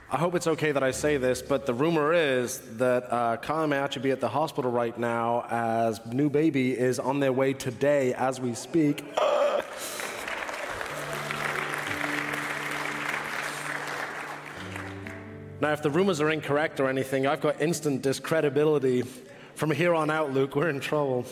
[0.10, 3.68] I hope it's okay that I say this, but the rumor is that uh, Kyle
[3.68, 7.54] may actually be at the hospital right now as new baby is on their way
[7.54, 9.04] today as we speak.
[15.60, 19.04] Now, if the rumors are incorrect or anything, I've got instant discredibility.
[19.56, 21.26] From here on out, Luke, we're in trouble.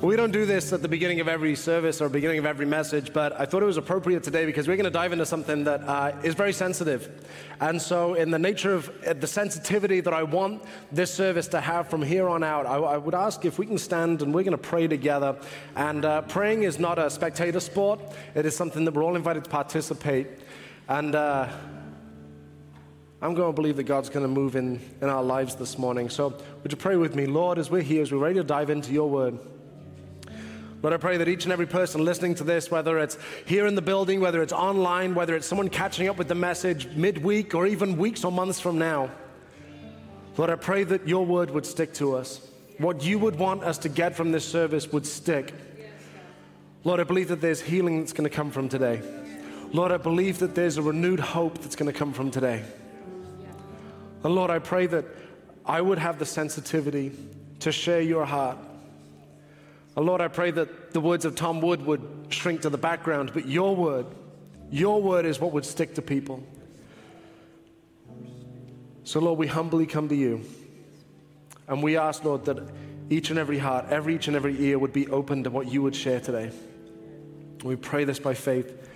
[0.00, 3.12] We don't do this at the beginning of every service or beginning of every message,
[3.12, 5.82] but I thought it was appropriate today because we're going to dive into something that
[5.82, 7.26] uh, is very sensitive.
[7.60, 11.60] And so, in the nature of uh, the sensitivity that I want this service to
[11.60, 14.44] have from here on out, I, I would ask if we can stand and we're
[14.44, 15.36] going to pray together.
[15.76, 18.00] And uh, praying is not a spectator sport,
[18.34, 20.28] it is something that we're all invited to participate.
[20.88, 21.48] And uh,
[23.20, 26.08] I'm going to believe that God's going to move in, in our lives this morning.
[26.08, 27.26] So, would you pray with me?
[27.26, 29.38] Lord, as we're here, as we're ready to dive into your word,
[30.80, 33.74] Lord, I pray that each and every person listening to this, whether it's here in
[33.74, 37.66] the building, whether it's online, whether it's someone catching up with the message midweek or
[37.66, 39.10] even weeks or months from now,
[40.36, 42.40] Lord, I pray that your word would stick to us.
[42.78, 45.52] What you would want us to get from this service would stick.
[46.84, 49.02] Lord, I believe that there's healing that's going to come from today.
[49.72, 52.62] Lord, I believe that there's a renewed hope that's going to come from today.
[54.24, 55.04] And Lord, I pray that
[55.64, 57.12] I would have the sensitivity
[57.60, 58.58] to share your heart.
[59.96, 63.32] And Lord, I pray that the words of Tom Wood would shrink to the background,
[63.34, 64.06] but your word,
[64.70, 66.42] your word is what would stick to people.
[69.04, 70.44] So, Lord, we humbly come to you.
[71.66, 72.58] And we ask, Lord, that
[73.10, 75.82] each and every heart, every each and every ear would be open to what you
[75.82, 76.50] would share today.
[77.62, 78.88] We pray this by faith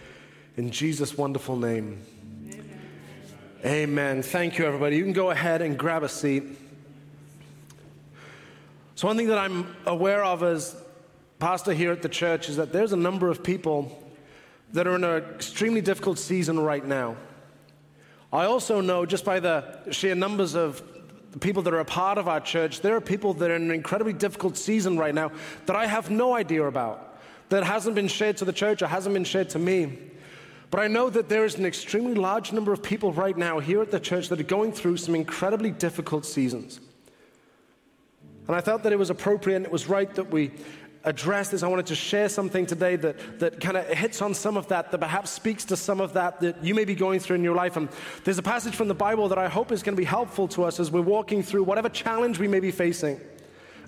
[0.57, 2.01] in Jesus' wonderful name.
[3.65, 4.23] Amen.
[4.23, 4.97] Thank you, everybody.
[4.97, 6.43] You can go ahead and grab a seat.
[8.97, 10.75] So, one thing that I'm aware of as
[11.39, 14.03] pastor here at the church is that there's a number of people
[14.73, 17.15] that are in an extremely difficult season right now.
[18.33, 20.83] I also know, just by the sheer numbers of
[21.31, 23.63] the people that are a part of our church, there are people that are in
[23.63, 25.31] an incredibly difficult season right now
[25.67, 27.17] that I have no idea about,
[27.51, 30.11] that hasn't been shared to the church or hasn't been shared to me.
[30.73, 33.83] But I know that there is an extremely large number of people right now here
[33.83, 36.81] at the church that are going through some incredibly difficult seasons.
[38.47, 40.51] And I felt that it was appropriate and it was right that we
[41.05, 41.63] address this.
[41.63, 44.91] I wanted to share something today that, that kind of hits on some of that,
[44.93, 47.55] that perhaps speaks to some of that that you may be going through in your
[47.55, 47.77] life.
[47.77, 47.91] And
[48.25, 50.65] there's a passage from the Bible that I hope is going to be helpful to
[50.65, 53.21] us as we're walking through whatever challenge we may be facing.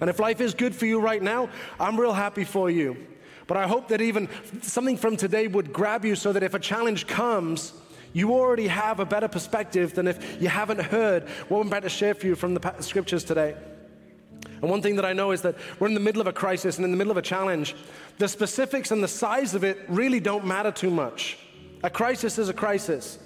[0.03, 1.49] And if life is good for you right now,
[1.81, 3.06] I'm real happy for you.
[3.47, 4.28] But I hope that even
[4.62, 7.72] something from today would grab you so that if a challenge comes,
[8.12, 11.88] you already have a better perspective than if you haven't heard what I'm about to
[11.88, 13.54] share for you from the scriptures today.
[14.62, 16.77] And one thing that I know is that we're in the middle of a crisis
[16.77, 17.75] and in the middle of a challenge.
[18.19, 21.37] The specifics and the size of it really don't matter too much.
[21.83, 23.19] A crisis is a crisis.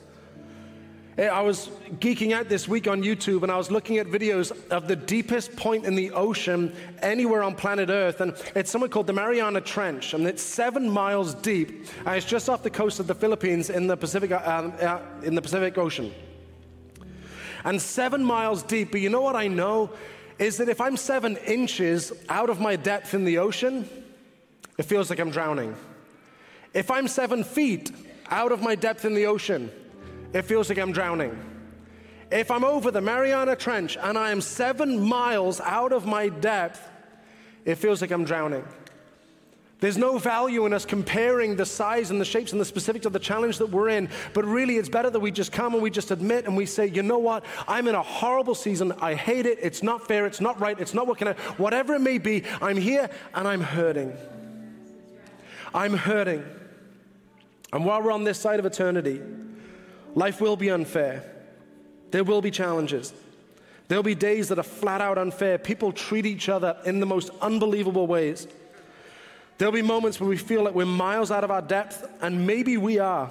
[1.19, 1.69] Eh, I was
[1.99, 5.57] geeking out this week on YouTube and I was looking at videos of the deepest
[5.57, 8.21] point in the ocean anywhere on planet Earth.
[8.21, 10.15] And it's somewhere called the Mariana Trench.
[10.15, 11.87] And it's seven miles deep.
[12.07, 15.35] And it's just off the coast of the Philippines in the Pacific, uh, uh, in
[15.35, 16.15] the Pacific Ocean.
[17.65, 18.93] And seven miles deep.
[18.93, 19.91] But you know what I know?
[20.39, 23.89] Is that if I'm seven inches out of my depth in the ocean,
[24.79, 25.75] it feels like I'm drowning.
[26.75, 27.91] If I'm seven feet
[28.31, 29.73] out of my depth in the ocean,
[30.33, 31.39] it feels like I'm drowning.
[32.31, 36.87] If I'm over the Mariana Trench and I am seven miles out of my depth,
[37.65, 38.65] it feels like I'm drowning.
[39.81, 43.13] There's no value in us comparing the size and the shapes and the specifics of
[43.13, 45.89] the challenge that we're in, but really it's better that we just come and we
[45.89, 47.45] just admit and we say, you know what?
[47.69, 48.93] I'm in a horrible season.
[49.01, 49.59] I hate it.
[49.63, 50.27] It's not fair.
[50.27, 50.79] It's not right.
[50.81, 51.39] It's not working out.
[51.61, 54.17] Whatever it may be, I'm here and I'm hurting.
[55.73, 56.45] I'm hurting.
[57.73, 59.21] And while we're on this side of eternity,
[60.19, 61.23] Life will be unfair.
[62.11, 63.13] There will be challenges.
[63.87, 65.59] There'll be days that are flat out unfair.
[65.59, 68.49] People treat each other in the most unbelievable ways.
[69.59, 72.77] There'll be moments where we feel like we're miles out of our depth, and maybe
[72.77, 73.31] we are.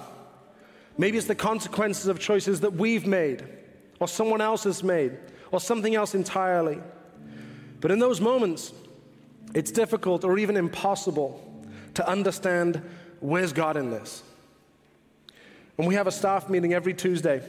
[0.96, 3.46] Maybe it's the consequences of choices that we've made,
[4.00, 5.18] or someone else has made,
[5.52, 6.78] or something else entirely.
[7.82, 8.72] But in those moments,
[9.52, 12.80] it's difficult or even impossible to understand
[13.20, 14.22] where's God in this.
[15.78, 17.40] And we have a staff meeting every Tuesday.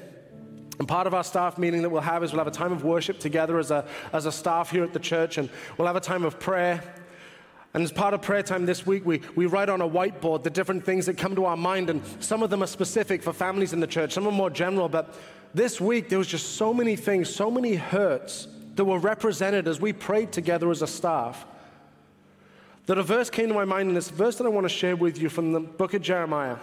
[0.77, 2.85] And part of our staff meeting that we'll have is we'll have a time of
[2.85, 6.01] worship together as a, as a staff here at the church, and we'll have a
[6.01, 6.81] time of prayer.
[7.73, 10.49] And as part of prayer time this week, we, we write on a whiteboard the
[10.49, 13.73] different things that come to our mind, and some of them are specific for families
[13.73, 14.87] in the church, some are more general.
[14.87, 15.13] But
[15.53, 19.81] this week, there was just so many things, so many hurts that were represented as
[19.81, 21.45] we prayed together as a staff.
[22.85, 24.95] That a verse came to my mind, and this verse that I want to share
[24.95, 26.57] with you from the book of Jeremiah.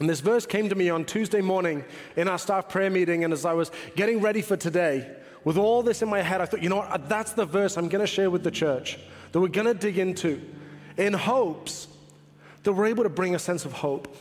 [0.00, 1.84] And this verse came to me on Tuesday morning
[2.16, 5.10] in our staff prayer meeting, and as I was getting ready for today,
[5.44, 7.88] with all this in my head, I thought, you know what, that's the verse I'm
[7.88, 8.98] going to share with the church
[9.32, 10.40] that we're going to dig into
[10.96, 11.88] in hopes
[12.62, 14.14] that we're able to bring a sense of hope,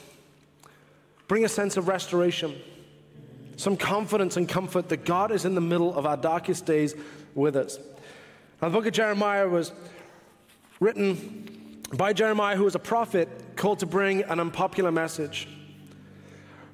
[1.27, 2.56] bring a sense of restoration,
[3.56, 6.95] some confidence and comfort that God is in the middle of our darkest days
[7.35, 7.77] with us.
[8.62, 9.71] Now, the book of Jeremiah was
[10.79, 15.47] written by Jeremiah, who was a prophet called to bring an unpopular message.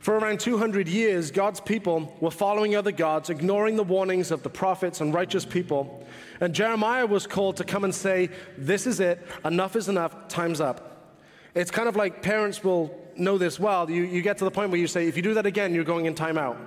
[0.03, 4.50] For around 200 years, God's people were following other gods, ignoring the warnings of the
[4.50, 6.05] prophets and righteous people.
[6.41, 10.59] And Jeremiah was called to come and say, This is it, enough is enough, time's
[10.59, 11.15] up.
[11.55, 13.89] It's kind of like parents will know this well.
[13.89, 15.85] You, you get to the point where you say, If you do that again, you're
[15.85, 16.57] going in timeout.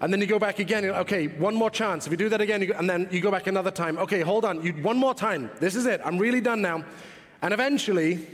[0.00, 0.84] And then you go back again.
[0.84, 2.06] Okay, one more chance.
[2.06, 3.98] If you do that again, and then you go back another time.
[3.98, 4.62] Okay, hold on.
[4.62, 5.50] You, one more time.
[5.58, 6.00] This is it.
[6.04, 6.84] I'm really done now.
[7.42, 8.24] And eventually,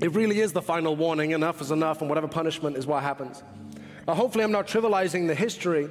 [0.00, 3.42] it really is the final warning enough is enough, and whatever punishment is what happens.
[4.06, 5.88] Now, hopefully, I'm not trivializing the history,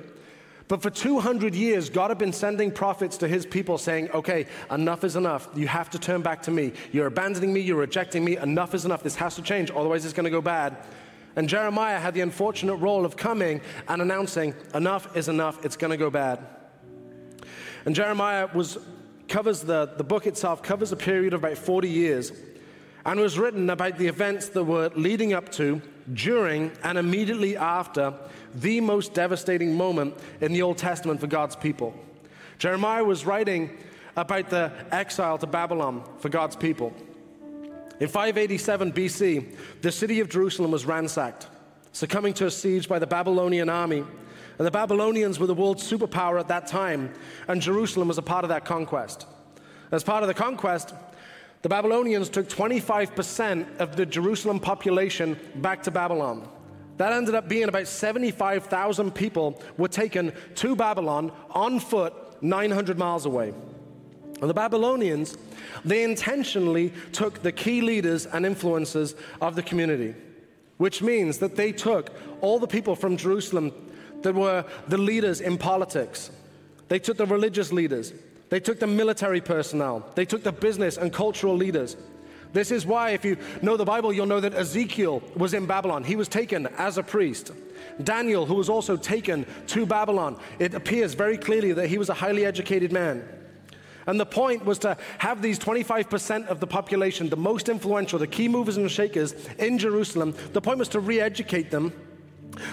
[0.68, 5.04] but for 200 years, God had been sending prophets to his people saying, Okay, enough
[5.04, 5.50] is enough.
[5.56, 6.74] You have to turn back to me.
[6.92, 7.62] You're abandoning me.
[7.62, 8.38] You're rejecting me.
[8.38, 9.04] Enough is enough.
[9.04, 9.72] This has to change.
[9.72, 10.78] Otherwise, it's going to go bad.
[11.36, 15.66] And Jeremiah had the unfortunate role of coming and announcing, Enough is enough.
[15.66, 16.40] It's going to go bad.
[17.86, 18.78] And Jeremiah was,
[19.28, 22.32] covers the, the book itself, covers a period of about 40 years
[23.06, 25.82] and was written about the events that were leading up to,
[26.14, 28.14] during, and immediately after
[28.56, 31.94] the most devastating moment in the Old Testament for God's people.
[32.60, 33.78] Jeremiah was writing
[34.16, 36.94] about the exile to Babylon for God's people.
[38.00, 41.48] In 587 BC, the city of Jerusalem was ransacked,
[41.92, 44.04] succumbing to a siege by the Babylonian army.
[44.58, 47.14] And the Babylonians were the world's superpower at that time,
[47.48, 49.26] and Jerusalem was a part of that conquest.
[49.92, 50.94] As part of the conquest,
[51.64, 56.48] the Babylonians took 25% of the Jerusalem population back to Babylon.
[56.98, 62.14] That ended up being about 75,000 people were taken to Babylon on foot
[62.44, 63.54] 900 miles away.
[64.42, 65.38] And the Babylonians,
[65.86, 70.16] they intentionally took the key leaders and influencers of the community,
[70.78, 72.12] which means that they took
[72.42, 73.72] all the people from Jerusalem
[74.22, 76.30] that were the leaders in politics.
[76.90, 78.12] They took the religious leaders,
[78.54, 81.98] they took the military personnel, they took the business and cultural leaders.
[82.52, 86.04] This is why, if you know the Bible, you'll know that Ezekiel was in Babylon.
[86.04, 87.50] He was taken as a priest.
[88.04, 92.14] Daniel, who was also taken to Babylon, it appears very clearly that he was a
[92.14, 93.28] highly educated man.
[94.06, 98.28] And the point was to have these 25% of the population, the most influential, the
[98.28, 101.92] key movers and shakers in Jerusalem, the point was to re educate them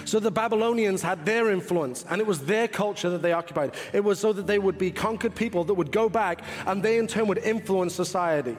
[0.05, 3.75] so the Babylonians had their influence, and it was their culture that they occupied.
[3.93, 6.97] It was so that they would be conquered people that would go back, and they
[6.97, 8.57] in turn would influence society.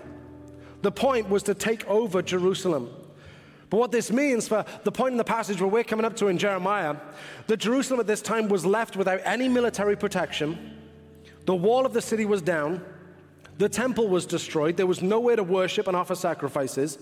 [0.83, 2.91] The point was to take over Jerusalem.
[3.71, 6.27] But what this means for the point in the passage where we're coming up to
[6.27, 6.97] in Jeremiah,
[7.47, 10.79] that Jerusalem at this time was left without any military protection.
[11.47, 12.85] The wall of the city was down.
[13.59, 14.77] The temple was destroyed.
[14.77, 16.99] There was nowhere to worship and offer sacrifices.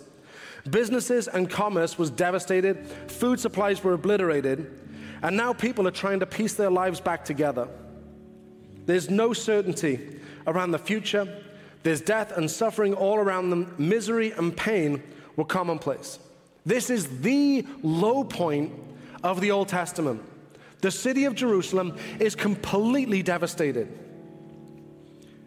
[0.69, 4.79] Businesses and commerce was devastated, food supplies were obliterated,
[5.23, 7.69] and now people are trying to piece their lives back together.
[8.87, 11.43] There's no certainty around the future.
[11.83, 13.75] There's death and suffering all around them.
[13.79, 15.03] Misery and pain
[15.37, 16.19] were commonplace.
[16.67, 18.73] This is the low point
[19.23, 20.23] of the Old Testament.
[20.81, 23.97] The city of Jerusalem is completely devastated.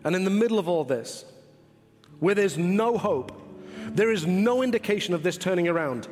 [0.04, 1.26] And in the middle of all this,
[2.20, 3.32] where there's no hope,
[3.90, 6.08] there is no indication of this turning around.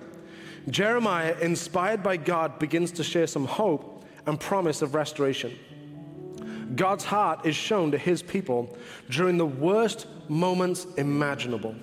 [0.69, 5.57] Jeremiah, inspired by God, begins to share some hope and promise of restoration.
[6.75, 8.77] God's heart is shown to his people
[9.09, 11.75] during the worst moments imaginable.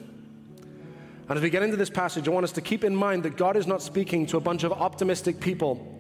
[1.28, 3.36] And as we get into this passage, I want us to keep in mind that
[3.36, 5.94] God is not speaking to a bunch of optimistic people.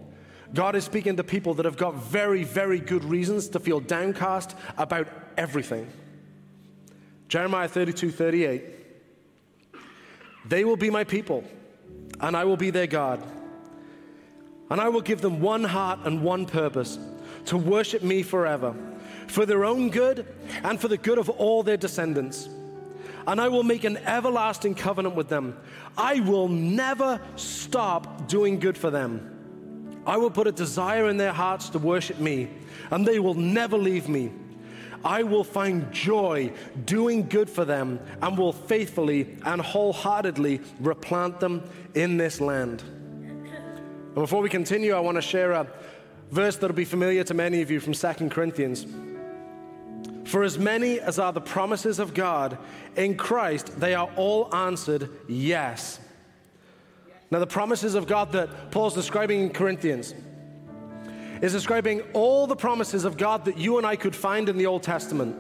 [0.54, 4.56] God is speaking to people that have got very, very good reasons to feel downcast
[4.78, 5.90] about everything.
[7.28, 8.77] Jeremiah 32 38.
[10.46, 11.44] They will be my people,
[12.20, 13.22] and I will be their God.
[14.70, 16.98] And I will give them one heart and one purpose
[17.46, 18.74] to worship me forever,
[19.26, 20.26] for their own good
[20.62, 22.48] and for the good of all their descendants.
[23.26, 25.56] And I will make an everlasting covenant with them.
[25.96, 29.34] I will never stop doing good for them.
[30.06, 32.48] I will put a desire in their hearts to worship me,
[32.90, 34.32] and they will never leave me.
[35.04, 36.52] I will find joy
[36.84, 42.82] doing good for them and will faithfully and wholeheartedly replant them in this land.
[42.82, 45.66] And before we continue, I want to share a
[46.30, 48.86] verse that'll be familiar to many of you from 2 Corinthians.
[50.24, 52.58] For as many as are the promises of God
[52.96, 56.00] in Christ, they are all answered yes.
[57.30, 60.14] Now, the promises of God that Paul's describing in Corinthians
[61.40, 64.66] is describing all the promises of God that you and I could find in the
[64.66, 65.36] Old Testament.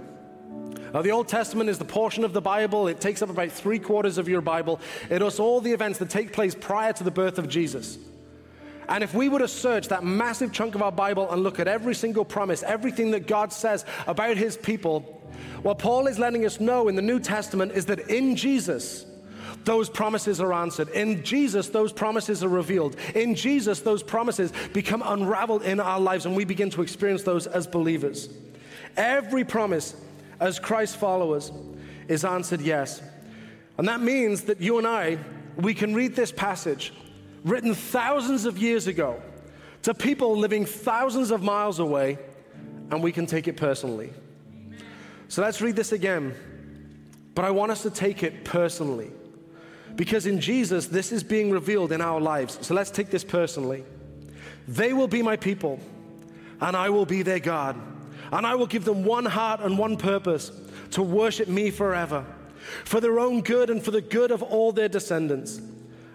[0.92, 3.78] Now, the Old Testament is the portion of the Bible, it takes up about three
[3.78, 4.80] quarters of your Bible.
[5.10, 7.98] It is all the events that take place prior to the birth of Jesus.
[8.88, 11.68] And if we were to search that massive chunk of our Bible and look at
[11.68, 15.00] every single promise, everything that God says about his people,
[15.62, 19.04] what Paul is letting us know in the New Testament is that in Jesus,
[19.64, 20.88] those promises are answered.
[20.90, 22.96] In Jesus, those promises are revealed.
[23.14, 27.46] In Jesus, those promises become unraveled in our lives, and we begin to experience those
[27.46, 28.28] as believers.
[28.96, 29.94] Every promise
[30.40, 31.52] as Christ followers
[32.08, 33.02] is answered yes.
[33.76, 35.18] And that means that you and I,
[35.56, 36.92] we can read this passage
[37.44, 39.20] written thousands of years ago
[39.82, 42.18] to people living thousands of miles away,
[42.90, 44.12] and we can take it personally.
[45.28, 46.34] So let's read this again.
[47.34, 49.12] But I want us to take it personally.
[49.98, 52.64] Because in Jesus, this is being revealed in our lives.
[52.64, 53.84] So let's take this personally.
[54.68, 55.80] They will be my people,
[56.60, 57.74] and I will be their God.
[58.30, 60.52] And I will give them one heart and one purpose
[60.92, 62.24] to worship me forever,
[62.84, 65.60] for their own good and for the good of all their descendants.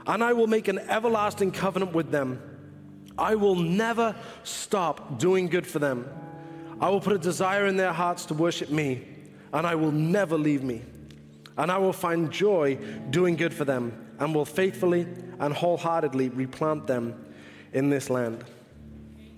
[0.08, 2.42] And I will make an everlasting covenant with them.
[3.18, 6.08] I will never stop doing good for them.
[6.80, 9.06] I will put a desire in their hearts to worship me,
[9.52, 10.84] and I will never leave me
[11.58, 12.78] and I will find joy
[13.10, 15.08] doing good for them, and will faithfully
[15.40, 17.26] and wholeheartedly replant them
[17.74, 18.44] in this land.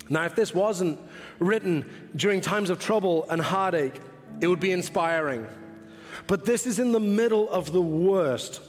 [0.10, 1.00] Now, if this wasn't
[1.40, 4.00] written during times of trouble and heartache,
[4.40, 5.48] it would be inspiring.
[6.28, 8.62] But this is in the middle of the worst.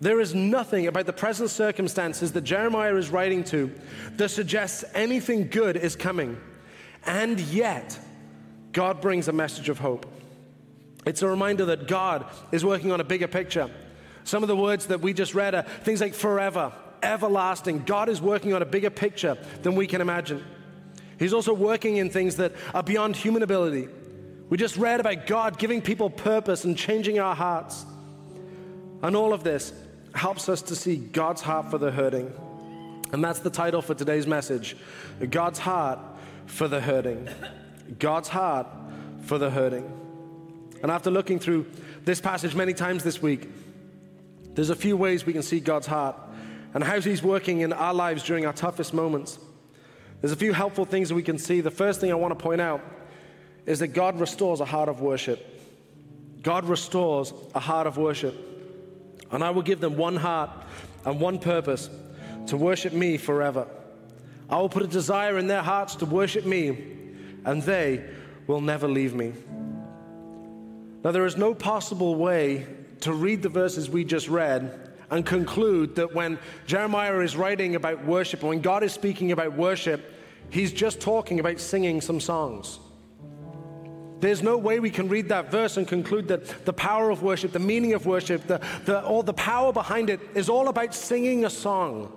[0.00, 3.72] There is nothing about the present circumstances that Jeremiah is writing to
[4.16, 6.40] that suggests anything good is coming.
[7.06, 7.98] And yet,
[8.72, 10.11] God brings a message of hope.
[11.04, 13.70] It's a reminder that God is working on a bigger picture.
[14.24, 17.82] Some of the words that we just read are things like forever, everlasting.
[17.84, 20.44] God is working on a bigger picture than we can imagine.
[21.18, 23.88] He's also working in things that are beyond human ability.
[24.48, 27.84] We just read about God giving people purpose and changing our hearts.
[29.02, 29.72] And all of this
[30.14, 32.32] helps us to see God's heart for the hurting.
[33.12, 34.76] And that's the title for today's message
[35.30, 35.98] God's heart
[36.46, 37.28] for the hurting.
[37.98, 38.66] God's heart
[39.22, 39.90] for the hurting.
[40.82, 41.66] And after looking through
[42.04, 43.48] this passage many times this week,
[44.54, 46.16] there's a few ways we can see God's heart
[46.74, 49.38] and how He's working in our lives during our toughest moments.
[50.20, 51.60] There's a few helpful things that we can see.
[51.60, 52.80] The first thing I want to point out
[53.64, 55.48] is that God restores a heart of worship.
[56.42, 58.34] God restores a heart of worship.
[59.30, 60.50] And I will give them one heart
[61.04, 61.88] and one purpose
[62.48, 63.66] to worship me forever.
[64.50, 66.68] I will put a desire in their hearts to worship me,
[67.44, 68.04] and they
[68.46, 69.32] will never leave me.
[71.04, 72.66] Now, there is no possible way
[73.00, 78.04] to read the verses we just read and conclude that when Jeremiah is writing about
[78.04, 80.14] worship, and when God is speaking about worship,
[80.50, 82.78] he's just talking about singing some songs.
[84.20, 87.50] There's no way we can read that verse and conclude that the power of worship,
[87.50, 91.44] the meaning of worship, the, the, all the power behind it is all about singing
[91.44, 92.12] a song.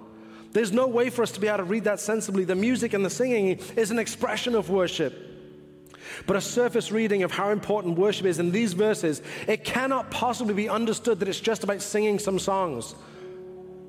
[0.51, 2.45] There's no way for us to be able to read that sensibly.
[2.45, 5.34] The music and the singing is an expression of worship.
[6.25, 10.53] But a surface reading of how important worship is in these verses, it cannot possibly
[10.53, 12.95] be understood that it's just about singing some songs.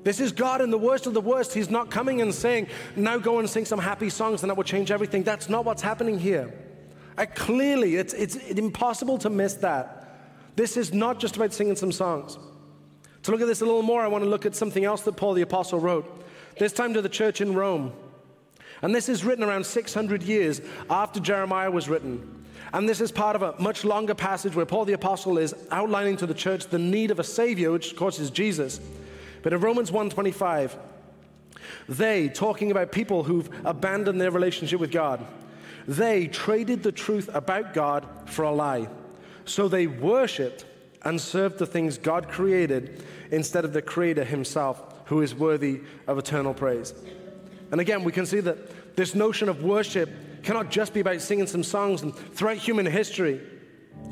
[0.03, 1.53] This is God in the worst of the worst.
[1.53, 4.63] He's not coming and saying, now go and sing some happy songs and that will
[4.63, 5.23] change everything.
[5.23, 6.53] That's not what's happening here.
[7.17, 10.07] Uh, clearly, it's, it's impossible to miss that.
[10.55, 12.37] This is not just about singing some songs.
[13.23, 15.17] To look at this a little more, I want to look at something else that
[15.17, 16.23] Paul the Apostle wrote,
[16.57, 17.91] this time to the church in Rome.
[18.81, 22.45] And this is written around 600 years after Jeremiah was written.
[22.73, 26.17] And this is part of a much longer passage where Paul the Apostle is outlining
[26.17, 28.79] to the church the need of a Savior, which of course is Jesus.
[29.41, 30.75] But in Romans 1:25,
[31.87, 35.25] they, talking about people who've abandoned their relationship with God,
[35.87, 38.89] they traded the truth about God for a lie.
[39.45, 40.65] So they worshiped
[41.03, 46.17] and served the things God created instead of the Creator Himself, who is worthy of
[46.17, 46.93] eternal praise.
[47.71, 50.09] And again, we can see that this notion of worship
[50.43, 52.01] cannot just be about singing some songs.
[52.01, 53.41] And throughout human history,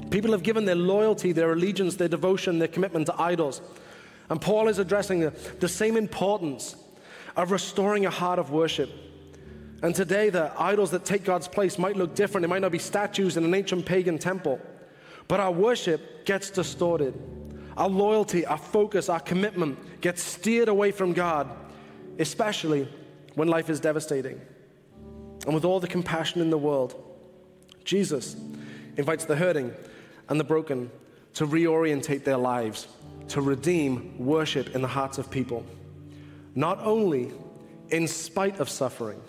[0.10, 3.62] people have given their loyalty, their allegiance, their devotion, their commitment to idols.
[4.30, 6.76] And Paul is addressing the, the same importance
[7.36, 8.90] of restoring a heart of worship.
[9.82, 12.44] And today, the idols that take God's place might look different.
[12.46, 14.60] It might not be statues in an ancient pagan temple,
[15.28, 17.14] but our worship gets distorted.
[17.78, 21.50] Our loyalty, our focus, our commitment gets steered away from God,
[22.20, 22.88] especially
[23.36, 24.42] when life is devastating.
[25.46, 27.02] And with all the compassion in the world,
[27.84, 28.36] Jesus
[28.98, 29.74] invites the hurting
[30.30, 30.90] and the broken
[31.36, 32.88] to reorientate their lives,
[33.30, 35.66] to redeem worship in the hearts of people,
[36.56, 37.32] not only
[37.90, 39.22] in spite of suffering,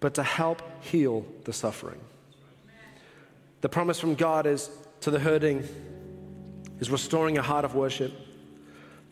[0.00, 2.00] but to help heal the suffering.
[3.60, 5.66] The promise from God is to the hurting
[6.80, 8.12] is restoring a heart of worship.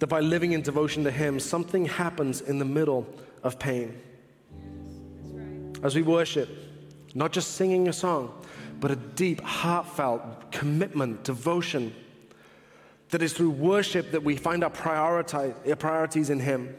[0.01, 3.07] That by living in devotion to Him, something happens in the middle
[3.43, 4.01] of pain.
[5.85, 6.49] As we worship,
[7.15, 8.43] not just singing a song,
[8.81, 11.95] but a deep, heartfelt commitment, devotion.
[13.11, 16.75] That is through worship that we find our priorities in Him,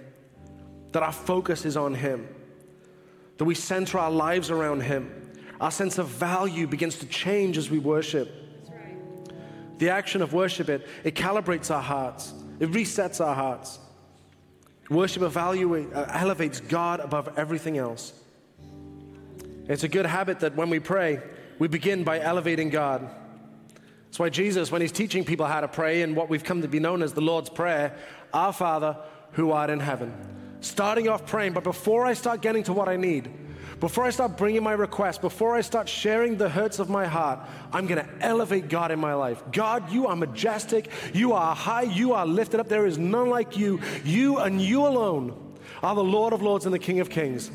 [0.91, 2.27] that our focus is on Him,
[3.37, 5.33] that we center our lives around Him.
[5.61, 8.29] Our sense of value begins to change as we worship.
[9.77, 13.79] The action of worship, it, it calibrates our hearts, it resets our hearts.
[14.89, 18.13] Worship evaluate, uh, elevates God above everything else.
[19.67, 21.21] It's a good habit that when we pray,
[21.59, 23.09] we begin by elevating God.
[24.05, 26.67] That's why Jesus, when he's teaching people how to pray in what we've come to
[26.67, 27.97] be known as the Lord's Prayer,
[28.33, 28.97] Our Father
[29.33, 30.13] who art in heaven.
[30.61, 33.29] Starting off praying, but before I start getting to what I need,
[33.79, 37.39] before I start bringing my request, before I start sharing the hurts of my heart,
[37.73, 39.43] I'm going to elevate God in my life.
[39.51, 40.89] God, you are majestic.
[41.13, 41.81] You are high.
[41.81, 42.69] You are lifted up.
[42.69, 43.81] There is none like you.
[44.05, 47.51] You and you alone are the Lord of Lords and the King of Kings.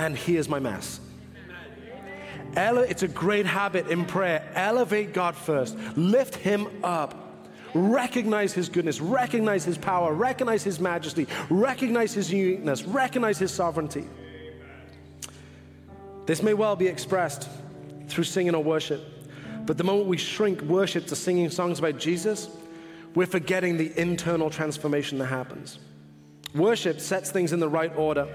[0.00, 0.98] And here's my mess.
[2.56, 4.50] It's a great habit in prayer.
[4.54, 7.14] Elevate God first, lift Him up.
[7.74, 14.08] Recognize His goodness, recognize His power, recognize His majesty, recognize His uniqueness, recognize His sovereignty.
[16.24, 17.48] This may well be expressed
[18.08, 19.02] through singing or worship,
[19.66, 22.48] but the moment we shrink worship to singing songs about Jesus,
[23.14, 25.78] we're forgetting the internal transformation that happens.
[26.54, 28.26] Worship sets things in the right order.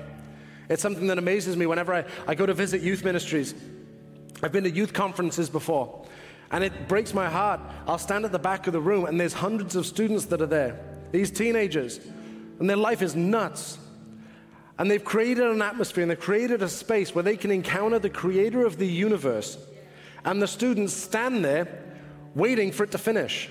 [0.70, 3.54] It's something that amazes me whenever I, I go to visit youth ministries.
[4.42, 6.06] I've been to youth conferences before,
[6.52, 7.62] and it breaks my heart.
[7.88, 10.48] I'll stand at the back of the room, and there's hundreds of students that are
[10.48, 10.80] there,
[11.12, 12.00] these teenagers,
[12.60, 13.78] and their life is nuts.
[14.78, 18.10] And they've created an atmosphere and they've created a space where they can encounter the
[18.10, 19.58] creator of the universe.
[20.26, 21.68] And the students stand there
[22.34, 23.50] waiting for it to finish.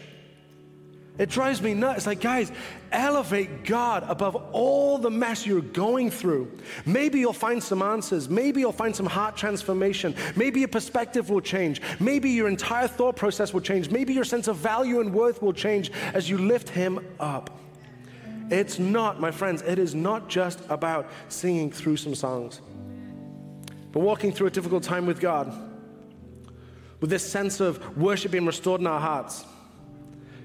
[1.16, 1.98] It drives me nuts.
[1.98, 2.50] It's like, guys,
[2.90, 6.50] elevate God above all the mess you're going through.
[6.86, 8.28] Maybe you'll find some answers.
[8.28, 10.16] Maybe you'll find some heart transformation.
[10.34, 11.80] Maybe your perspective will change.
[12.00, 13.90] Maybe your entire thought process will change.
[13.90, 17.60] Maybe your sense of value and worth will change as you lift Him up.
[18.50, 22.60] It's not, my friends, it is not just about singing through some songs,
[23.92, 25.52] but walking through a difficult time with God,
[27.00, 29.46] with this sense of worship being restored in our hearts.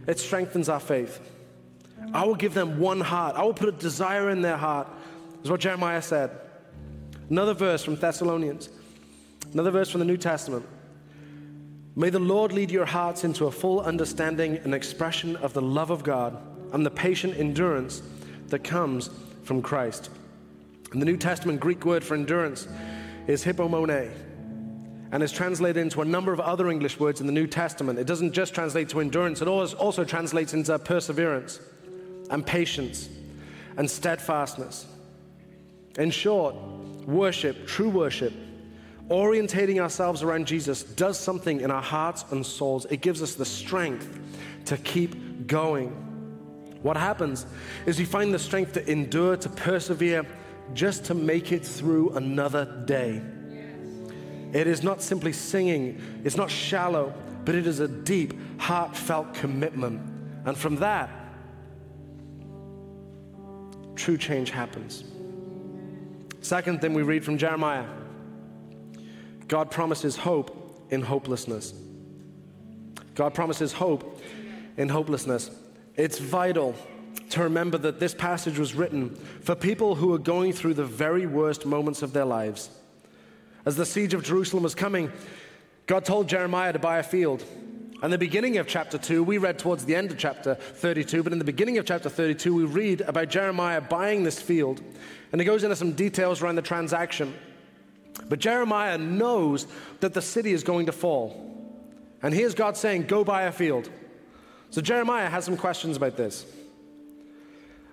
[0.09, 1.19] It strengthens our faith.
[2.15, 4.87] I will give them one heart, I will put a desire in their heart,
[5.43, 6.31] is what Jeremiah said.
[7.29, 8.69] Another verse from Thessalonians,
[9.53, 10.65] another verse from the New Testament.
[11.95, 15.91] May the Lord lead your hearts into a full understanding and expression of the love
[15.91, 16.41] of God
[16.73, 18.01] and the patient endurance
[18.47, 19.11] that comes
[19.43, 20.09] from Christ.
[20.91, 22.67] And the New Testament Greek word for endurance
[23.27, 24.09] is hypomone
[25.11, 27.97] and is translated into a number of other English words in the New Testament.
[27.97, 31.59] It doesn't just translate to endurance, it also translates into perseverance
[32.29, 33.09] and patience
[33.77, 34.85] and steadfastness.
[35.97, 36.55] In short,
[37.07, 38.33] worship, true worship,
[39.09, 42.85] orientating ourselves around Jesus does something in our hearts and souls.
[42.85, 44.19] It gives us the strength
[44.65, 45.89] to keep going.
[46.83, 47.45] What happens
[47.85, 50.25] is we find the strength to endure, to persevere,
[50.73, 53.21] just to make it through another day.
[54.53, 57.13] It is not simply singing, it's not shallow,
[57.45, 60.01] but it is a deep, heartfelt commitment.
[60.45, 61.09] And from that,
[63.95, 65.03] true change happens.
[66.41, 67.85] Second thing we read from Jeremiah
[69.47, 71.73] God promises hope in hopelessness.
[73.15, 74.21] God promises hope
[74.77, 75.51] in hopelessness.
[75.95, 76.75] It's vital
[77.31, 81.25] to remember that this passage was written for people who are going through the very
[81.25, 82.69] worst moments of their lives.
[83.65, 85.11] As the siege of Jerusalem was coming,
[85.85, 87.43] God told Jeremiah to buy a field.
[88.01, 91.33] And the beginning of chapter 2, we read towards the end of chapter 32, but
[91.33, 94.81] in the beginning of chapter 32, we read about Jeremiah buying this field.
[95.31, 97.33] And he goes into some details around the transaction.
[98.29, 99.67] But Jeremiah knows
[99.99, 101.45] that the city is going to fall.
[102.21, 103.89] And here's God saying, Go buy a field.
[104.69, 106.45] So Jeremiah has some questions about this.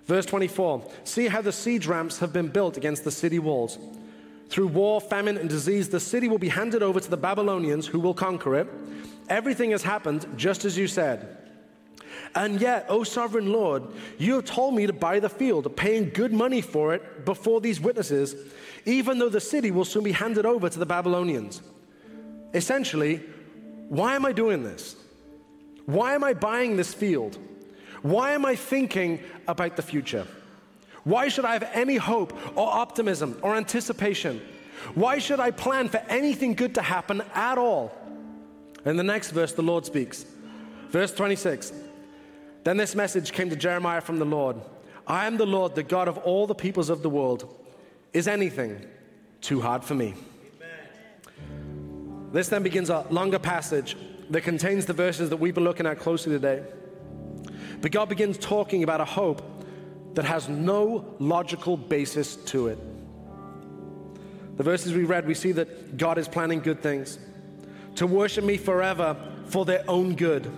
[0.05, 3.77] Verse 24 See how the siege ramps have been built against the city walls.
[4.49, 7.99] Through war, famine, and disease, the city will be handed over to the Babylonians who
[7.99, 8.67] will conquer it.
[9.29, 11.37] Everything has happened just as you said.
[12.35, 13.83] And yet, O sovereign Lord,
[14.17, 17.79] you have told me to buy the field, paying good money for it before these
[17.79, 18.35] witnesses,
[18.85, 21.61] even though the city will soon be handed over to the Babylonians.
[22.53, 23.21] Essentially,
[23.89, 24.95] why am I doing this?
[25.85, 27.37] Why am I buying this field?
[28.01, 30.27] Why am I thinking about the future?
[31.07, 34.41] Why should I have any hope or optimism or anticipation?
[34.93, 37.97] Why should I plan for anything good to happen at all?
[38.83, 40.25] In the next verse, the Lord speaks.
[40.89, 41.71] Verse 26
[42.65, 44.57] Then this message came to Jeremiah from the Lord
[45.07, 47.55] I am the Lord, the God of all the peoples of the world.
[48.11, 48.85] Is anything
[49.39, 50.13] too hard for me?
[50.57, 52.31] Amen.
[52.33, 53.95] This then begins a longer passage
[54.29, 56.65] that contains the verses that we've been looking at closely today.
[57.79, 59.56] But God begins talking about a hope
[60.17, 62.79] that has no logical basis to it.
[64.57, 67.19] The verses we read, we see that God is planning good things
[67.97, 70.51] to worship me forever for their own good.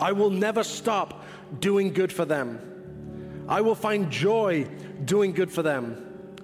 [0.00, 1.24] I will never stop
[1.60, 3.44] doing good for them.
[3.48, 4.66] I will find joy
[5.04, 6.34] doing good for them.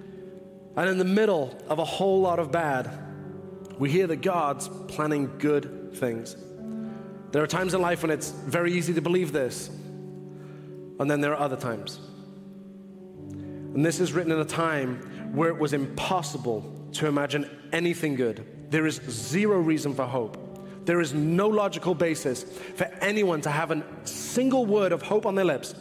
[0.77, 2.89] And in the middle of a whole lot of bad,
[3.77, 6.37] we hear that God's planning good things.
[7.33, 11.33] There are times in life when it's very easy to believe this, and then there
[11.33, 11.99] are other times.
[13.77, 18.43] And this is written in a time where it was impossible to imagine anything good.
[18.71, 20.35] There is zero reason for hope.
[20.87, 25.35] There is no logical basis for anyone to have a single word of hope on
[25.35, 25.75] their lips.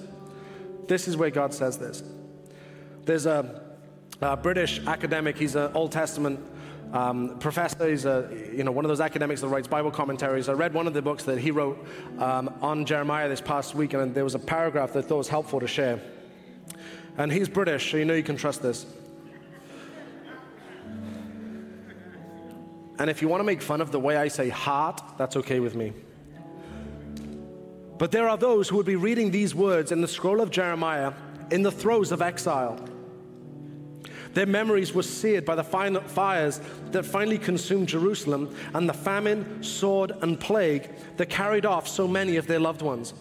[0.87, 2.03] This is where God says this.
[3.07, 3.63] There's a,
[4.21, 6.39] a British academic, he's an Old Testament
[6.93, 7.89] um, professor.
[7.89, 10.51] He's a, you know, one of those academics that writes Bible commentaries.
[10.51, 11.83] I read one of the books that he wrote
[12.19, 15.29] um, on Jeremiah this past week, and there was a paragraph that I thought was
[15.29, 15.99] helpful to share.
[17.19, 18.87] And he's British, so you know you can trust this.
[22.99, 25.61] And if you want to make fun of the way I say heart, that's okay
[25.61, 25.93] with me.
[27.99, 31.13] But there are those who would be reading these words in the scroll of Jeremiah
[31.51, 32.79] in the throes of exile.
[34.35, 40.13] Their memories were seared by the fires that finally consumed Jerusalem and the famine, sword,
[40.21, 43.15] and plague that carried off so many of their loved ones.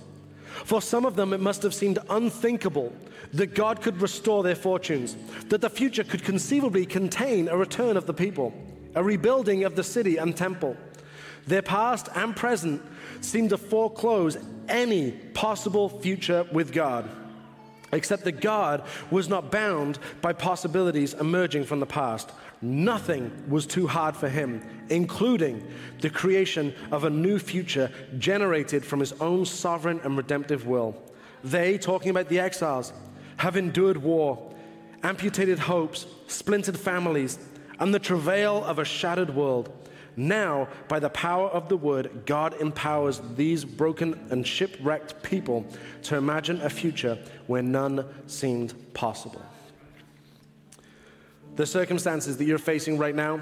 [0.63, 2.93] For some of them, it must have seemed unthinkable
[3.33, 5.15] that God could restore their fortunes,
[5.49, 8.53] that the future could conceivably contain a return of the people,
[8.95, 10.77] a rebuilding of the city and temple.
[11.47, 12.81] Their past and present
[13.21, 14.37] seemed to foreclose
[14.67, 17.09] any possible future with God
[17.91, 22.31] except that God was not bound by possibilities emerging from the past.
[22.61, 25.65] Nothing was too hard for him, including
[26.01, 30.95] the creation of a new future generated from his own sovereign and redemptive will.
[31.43, 32.93] They, talking about the exiles,
[33.37, 34.53] have endured war,
[35.03, 37.37] amputated hopes, splintered families,
[37.79, 39.71] and the travail of a shattered world.
[40.17, 45.65] Now, by the power of the word, God empowers these broken and shipwrecked people
[46.03, 49.41] to imagine a future where none seemed possible.
[51.55, 53.39] The circumstances that you're facing right now,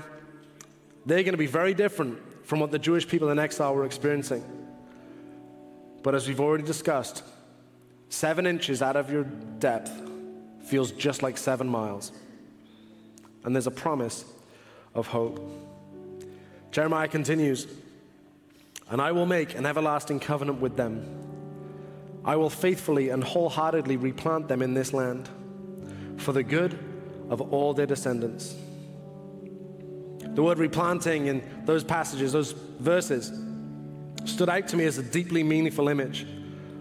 [1.06, 4.44] they're going to be very different from what the Jewish people in exile were experiencing.
[6.04, 7.24] But as we've already discussed,
[8.10, 9.92] seven inches out of your depth
[10.66, 12.12] feels just like seven miles.
[13.44, 14.26] And there's a promise
[14.94, 15.40] of hope.
[16.72, 17.68] Jeremiah continues,
[18.90, 21.04] and I will make an everlasting covenant with them.
[22.26, 25.30] I will faithfully and wholeheartedly replant them in this land
[26.18, 26.78] for the good
[27.34, 28.56] of all their descendants.
[30.20, 33.32] The word replanting in those passages, those verses,
[34.26, 36.28] stood out to me as a deeply meaningful image.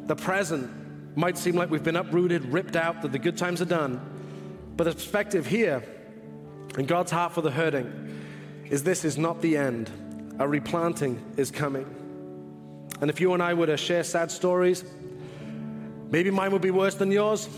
[0.05, 3.67] The present might seem like we've been uprooted, ripped out, that the good times are
[3.67, 3.99] done.
[4.77, 5.83] But the perspective here,
[6.77, 8.21] and God's heart for the hurting,
[8.67, 9.91] is this is not the end.
[10.39, 11.87] A replanting is coming.
[13.01, 14.85] And if you and I were to share sad stories,
[16.11, 17.49] maybe mine would be worse than yours.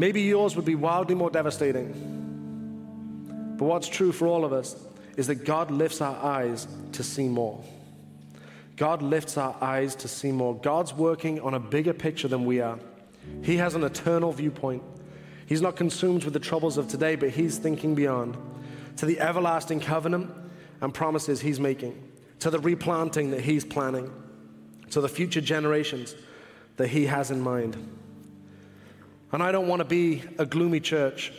[0.00, 1.92] Maybe yours would be wildly more devastating.
[3.58, 4.74] But what's true for all of us
[5.18, 7.62] is that God lifts our eyes to see more.
[8.78, 10.56] God lifts our eyes to see more.
[10.56, 12.78] God's working on a bigger picture than we are.
[13.42, 14.82] He has an eternal viewpoint.
[15.44, 18.38] He's not consumed with the troubles of today, but He's thinking beyond
[18.96, 20.30] to the everlasting covenant
[20.80, 22.02] and promises He's making,
[22.38, 24.10] to the replanting that He's planning,
[24.92, 26.14] to the future generations
[26.78, 27.76] that He has in mind.
[29.32, 31.32] And I don't want to be a gloomy church.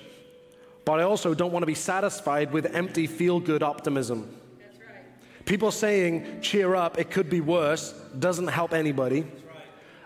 [0.86, 4.36] But I also don't want to be satisfied with empty feel good optimism.
[4.60, 5.46] Right.
[5.46, 9.22] People saying, cheer up, it could be worse, doesn't help anybody.
[9.22, 9.32] Right.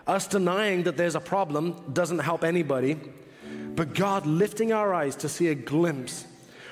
[0.06, 2.98] Us denying that there's a problem doesn't help anybody.
[3.76, 6.26] But God lifting our eyes to see a glimpse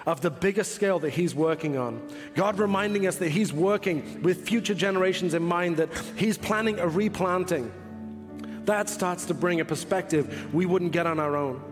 [0.06, 2.02] of the bigger scale that He's working on.
[2.34, 6.88] God reminding us that He's working with future generations in mind, that He's planning a
[6.88, 7.72] replanting.
[8.64, 11.62] That starts to bring a perspective we wouldn't get on our own.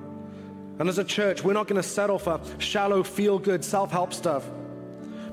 [0.78, 4.12] And as a church, we're not going to settle for shallow, feel good, self help
[4.12, 4.48] stuff.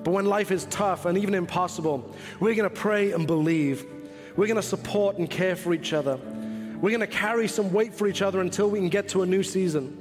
[0.04, 3.86] But when life is tough and even impossible, we're going to pray and believe.
[4.36, 6.17] We're going to support and care for each other.
[6.17, 9.26] We're going to carry some weight for each other until we can get to a
[9.26, 9.98] new season.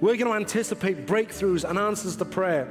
[0.00, 2.68] We're going to anticipate breakthroughs and answers to prayer.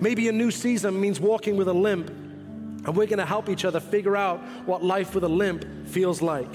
[0.00, 3.64] Maybe a new season means walking with a limp, and we're going to help each
[3.64, 6.48] other figure out what life with a limp feels like.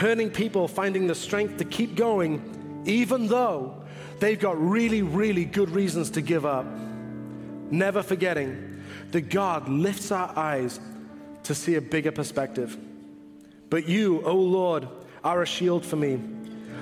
[0.00, 3.82] Hurting people finding the strength to keep going, even though
[4.18, 6.64] they've got really, really good reasons to give up.
[7.70, 10.80] Never forgetting that God lifts our eyes
[11.42, 12.78] to see a bigger perspective.
[13.68, 14.88] But you, O Lord,
[15.22, 16.18] are a shield for me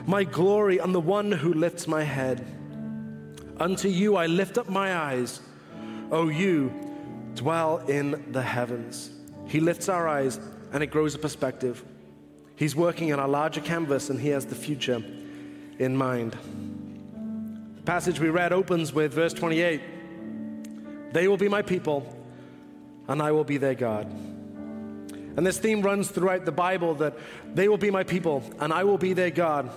[0.07, 2.47] my glory and the one who lifts my head.
[3.59, 5.41] Unto you I lift up my eyes.
[6.13, 6.73] O you
[7.35, 9.11] dwell in the heavens.
[9.49, 10.39] He lifts our eyes
[10.73, 11.85] and it grows a perspective.
[12.59, 15.01] He's working on a larger canvas and he has the future
[15.79, 16.37] in mind.
[17.77, 22.05] The passage we read opens with verse 28 They will be my people,
[23.07, 24.07] and I will be their God.
[25.37, 27.17] And this theme runs throughout the Bible that
[27.55, 29.71] they will be my people, and I will be their God.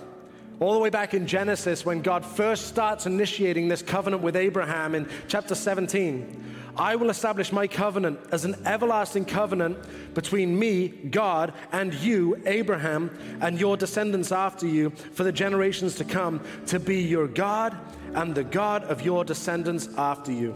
[0.58, 4.96] All the way back in Genesis, when God first starts initiating this covenant with Abraham
[4.96, 9.78] in chapter 17, I will establish my covenant as an everlasting covenant
[10.14, 16.04] between me, God, and you, Abraham, and your descendants after you for the generations to
[16.04, 17.76] come, to be your God
[18.14, 20.54] and the God of your descendants after you.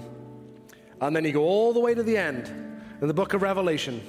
[1.01, 2.49] And then you go all the way to the end
[3.01, 4.01] in the book of Revelation,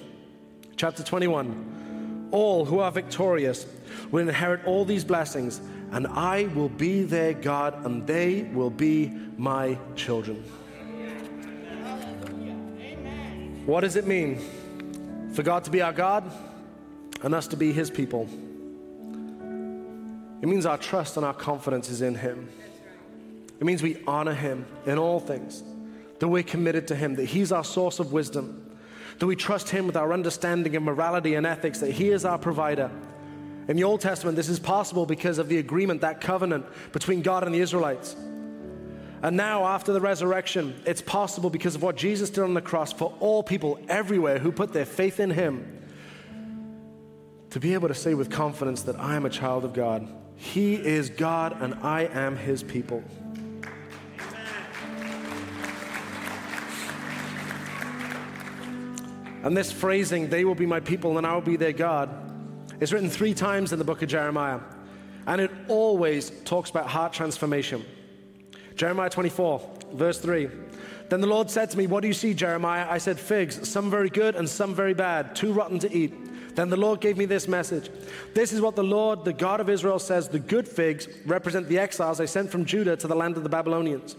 [0.78, 2.30] chapter 21.
[2.32, 3.66] All who are victorious
[4.12, 9.08] will inherit all these blessings and I will be their God, and they will be
[9.38, 10.44] my children.
[13.68, 14.40] What does it mean
[15.34, 16.24] for God to be our God
[17.22, 18.30] and us to be His people?
[20.42, 22.50] It means our trust and our confidence is in Him.
[23.60, 25.64] It means we honor Him in all things,
[26.20, 28.72] that we're committed to Him, that He's our source of wisdom,
[29.20, 32.38] that we trust Him with our understanding of morality and ethics, that He is our
[32.38, 32.90] provider
[33.68, 37.44] in the Old Testament, this is possible because of the agreement, that covenant between God
[37.44, 38.16] and the Israelites.
[39.24, 42.94] And now, after the resurrection, it's possible because of what Jesus did on the cross
[42.94, 45.82] for all people everywhere who put their faith in Him
[47.50, 50.08] to be able to say with confidence that I am a child of God.
[50.36, 53.04] He is God and I am His people.
[59.44, 62.10] And this phrasing, they will be my people and I will be their God,
[62.80, 64.60] is written three times in the book of Jeremiah,
[65.26, 67.84] and it always talks about heart transformation.
[68.78, 70.50] Jeremiah 24, verse 3.
[71.10, 72.86] Then the Lord said to me, What do you see, Jeremiah?
[72.90, 76.56] I said, Figs, some very good and some very bad, too rotten to eat.
[76.56, 77.90] Then the Lord gave me this message.
[78.34, 81.80] This is what the Lord, the God of Israel, says The good figs represent the
[81.80, 84.16] exiles I sent from Judah to the land of the Babylonians.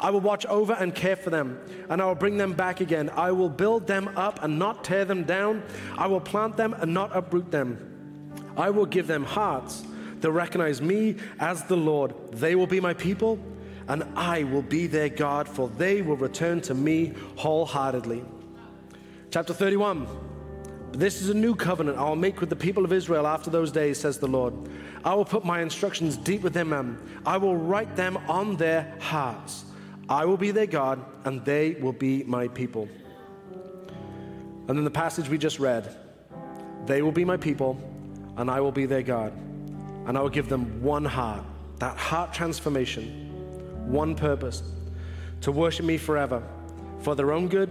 [0.00, 3.08] I will watch over and care for them, and I will bring them back again.
[3.10, 5.62] I will build them up and not tear them down.
[5.96, 7.78] I will plant them and not uproot them.
[8.56, 9.84] I will give them hearts
[10.20, 12.14] that recognize me as the Lord.
[12.32, 13.38] They will be my people,
[13.88, 18.24] and I will be their God, for they will return to me wholeheartedly.
[19.30, 20.06] Chapter 31.
[20.92, 23.72] This is a new covenant I will make with the people of Israel after those
[23.72, 24.52] days, says the Lord.
[25.04, 27.02] I will put my instructions deep within them.
[27.24, 29.64] I will write them on their hearts.
[30.08, 32.88] I will be their God, and they will be my people.
[34.68, 35.96] And then the passage we just read
[36.84, 37.80] they will be my people,
[38.36, 39.32] and I will be their God.
[40.06, 41.44] And I will give them one heart,
[41.78, 43.21] that heart transformation,
[43.86, 44.62] one purpose
[45.40, 46.42] to worship me forever
[47.00, 47.70] for their own good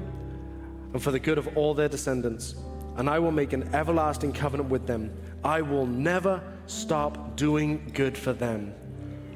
[0.93, 2.56] and for the good of all their descendants.
[2.97, 5.12] And I will make an everlasting covenant with them.
[5.43, 8.74] I will never stop doing good for them.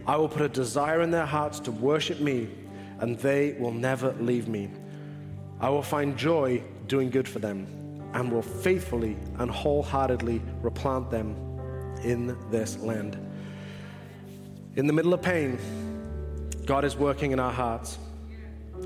[0.06, 2.50] I will put a desire in their hearts to worship me,
[3.00, 4.70] and they will never leave me.
[5.60, 7.66] I will find joy doing good for them
[8.14, 11.36] and will faithfully and wholeheartedly replant them
[12.04, 13.18] in this land.
[14.76, 15.58] In the middle of pain,
[16.66, 17.98] God is working in our hearts.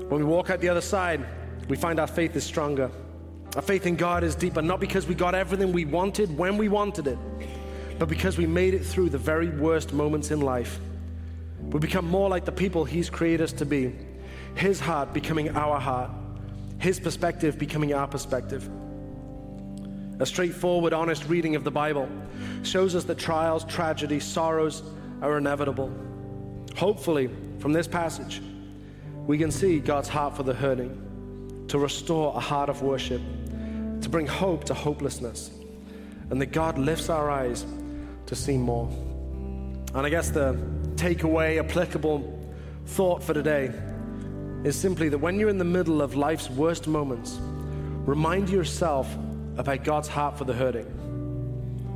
[0.08, 1.24] When we walk out the other side,
[1.68, 2.90] we find our faith is stronger.
[3.56, 6.68] Our faith in God is deeper, not because we got everything we wanted when we
[6.68, 7.18] wanted it,
[7.98, 10.78] but because we made it through the very worst moments in life.
[11.60, 13.94] We become more like the people He's created us to be.
[14.54, 16.10] His heart becoming our heart,
[16.78, 18.68] His perspective becoming our perspective.
[20.20, 22.08] A straightforward, honest reading of the Bible
[22.62, 24.82] shows us that trials, tragedies, sorrows
[25.22, 25.90] are inevitable.
[26.76, 28.40] Hopefully, from this passage,
[29.26, 33.20] we can see God's heart for the hurting, to restore a heart of worship,
[34.00, 35.50] to bring hope to hopelessness,
[36.30, 37.64] and that God lifts our eyes
[38.26, 38.88] to see more.
[39.94, 40.54] And I guess the
[40.94, 42.38] takeaway, applicable
[42.86, 43.72] thought for today
[44.64, 49.14] is simply that when you're in the middle of life's worst moments, remind yourself
[49.58, 50.86] about God's heart for the hurting.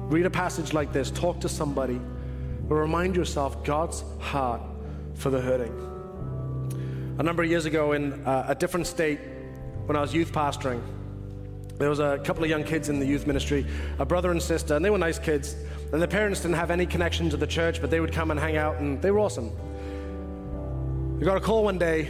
[0.09, 2.00] Read a passage like this, talk to somebody,
[2.68, 4.61] but remind yourself God's heart
[5.14, 5.72] for the hurting.
[7.18, 9.20] A number of years ago, in uh, a different state,
[9.87, 10.83] when I was youth pastoring,
[11.79, 13.66] there was a couple of young kids in the youth ministry,
[13.98, 15.57] a brother and sister, and they were nice kids.
[15.92, 18.38] And their parents didn't have any connection to the church, but they would come and
[18.38, 19.50] hang out, and they were awesome.
[21.18, 22.09] We got a call one day,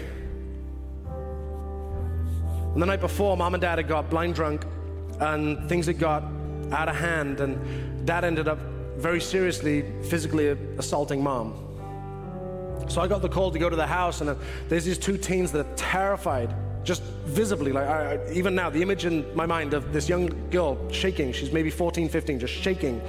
[2.74, 4.64] and the night before, mom and dad had got blind drunk,
[5.20, 6.24] and things had got
[6.72, 8.58] out of hand, and dad ended up
[8.96, 11.63] very seriously physically assaulting mom.
[12.88, 14.34] So I got the call to go to the house, and uh,
[14.68, 17.72] there's these two teens that are terrified, just visibly.
[17.72, 21.32] Like I, even now, the image in my mind of this young girl shaking.
[21.32, 23.00] She's maybe 14, 15, just shaking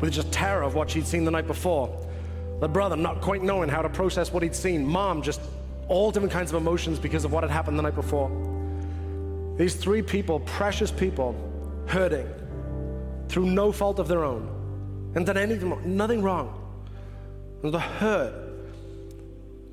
[0.00, 1.88] with just terror of what she'd seen the night before.
[2.60, 4.86] The brother not quite knowing how to process what he'd seen.
[4.86, 5.40] Mom just
[5.88, 8.30] all different kinds of emotions because of what had happened the night before.
[9.56, 11.34] These three people, precious people,
[11.86, 12.28] hurting
[13.28, 16.58] through no fault of their own, and done anything, nothing wrong.
[17.62, 18.51] The hurt.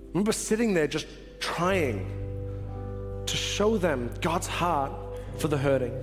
[0.09, 1.05] I remember sitting there just
[1.39, 4.91] trying to show them God's heart
[5.37, 5.93] for the hurting.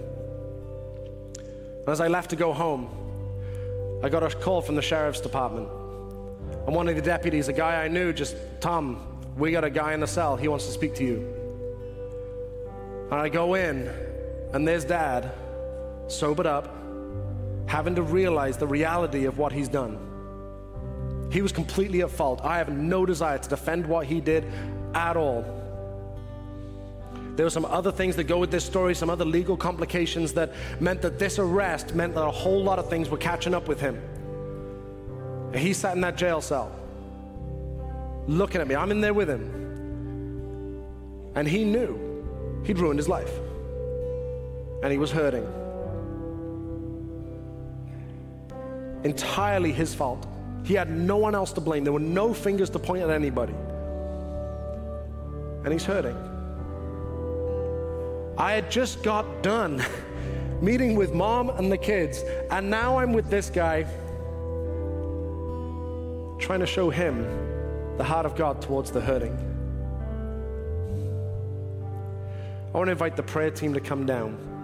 [1.80, 2.88] And as I left to go home,
[4.04, 5.68] I got a call from the sheriff's department.
[6.66, 9.92] And one of the deputies, a guy I knew, just, Tom, we got a guy
[9.92, 10.36] in the cell.
[10.36, 11.34] He wants to speak to you.
[13.10, 13.88] And I go in,
[14.52, 15.32] and there's dad,
[16.06, 16.72] sobered up,
[17.66, 19.98] having to realize the reality of what he's done.
[21.30, 22.40] He was completely at fault.
[22.42, 24.44] I have no desire to defend what he did
[24.94, 25.44] at all.
[27.36, 30.52] There were some other things that go with this story, some other legal complications that
[30.80, 33.78] meant that this arrest meant that a whole lot of things were catching up with
[33.78, 34.00] him.
[35.52, 36.72] And he sat in that jail cell,
[38.26, 38.74] looking at me.
[38.74, 39.52] I'm in there with him.
[41.34, 43.32] And he knew he'd ruined his life.
[44.82, 45.46] And he was hurting.
[49.04, 50.26] Entirely his fault.
[50.66, 51.84] He had no one else to blame.
[51.84, 53.54] There were no fingers to point at anybody.
[55.62, 56.16] And he's hurting.
[58.36, 59.82] I had just got done
[60.60, 63.84] meeting with mom and the kids, and now I'm with this guy
[66.40, 67.24] trying to show him
[67.96, 69.34] the heart of God towards the hurting.
[72.74, 74.55] I want to invite the prayer team to come down.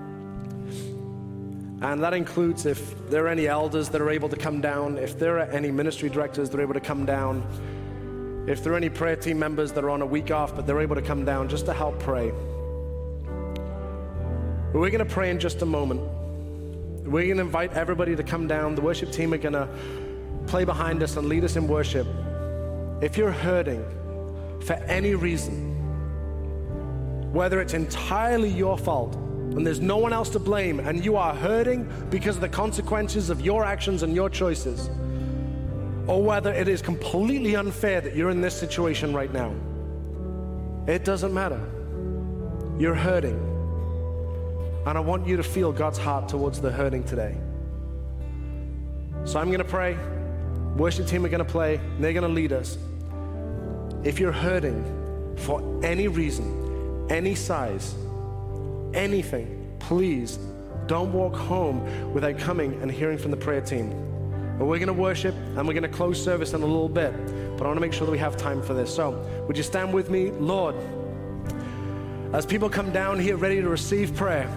[1.82, 5.18] And that includes if there are any elders that are able to come down, if
[5.18, 7.42] there are any ministry directors that are able to come down,
[8.46, 10.80] if there are any prayer team members that are on a week off but they're
[10.80, 12.30] able to come down just to help pray.
[14.72, 16.00] We're going to pray in just a moment.
[17.04, 18.76] We're going to invite everybody to come down.
[18.76, 19.68] The worship team are going to
[20.46, 22.06] play behind us and lead us in worship.
[23.00, 23.84] If you're hurting
[24.60, 25.72] for any reason,
[27.32, 29.16] whether it's entirely your fault
[29.56, 33.30] and there's no one else to blame, and you are hurting because of the consequences
[33.30, 34.88] of your actions and your choices,
[36.06, 39.54] or whether it is completely unfair that you're in this situation right now,
[40.86, 41.60] it doesn't matter.
[42.78, 43.38] You're hurting.
[44.86, 47.36] And I want you to feel God's heart towards the hurting today.
[49.24, 49.96] So I'm going to pray.
[50.76, 51.78] Worship team are going to play.
[52.00, 52.78] they're going to lead us.
[54.02, 57.94] If you're hurting for any reason, any size,
[58.94, 60.38] anything, please
[60.86, 63.90] don't walk home without coming and hearing from the prayer team.
[64.58, 67.12] But we're going to worship and we're going to close service in a little bit.
[67.56, 68.94] But I want to make sure that we have time for this.
[68.94, 69.10] So,
[69.46, 70.30] would you stand with me?
[70.30, 70.74] Lord,
[72.32, 74.48] as people come down here ready to receive prayer,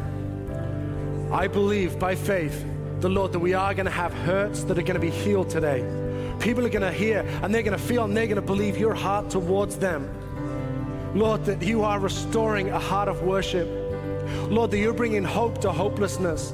[1.32, 2.66] I believe by faith,
[3.00, 5.50] the Lord, that we are going to have hurts that are going to be healed
[5.50, 5.80] today.
[6.40, 8.78] People are going to hear and they're going to feel and they're going to believe
[8.78, 10.10] your heart towards them.
[11.16, 13.68] Lord, that you are restoring a heart of worship.
[14.48, 16.54] Lord, that you're bringing hope to hopelessness.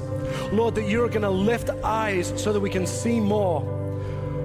[0.52, 3.62] Lord, that you're going to lift eyes so that we can see more.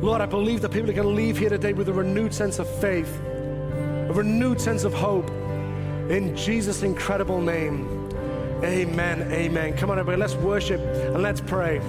[0.02, 2.60] Lord, I believe that people are going to leave here today with a renewed sense
[2.60, 5.30] of faith, a renewed sense of hope.
[6.10, 8.10] In Jesus' incredible name.
[8.64, 9.32] Amen.
[9.32, 9.76] Amen.
[9.78, 11.82] Come on, everybody, let's worship and let's pray.